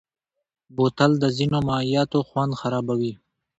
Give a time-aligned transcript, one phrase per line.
[0.75, 3.13] بوتل د ځینو مایعاتو خوند خرابوي.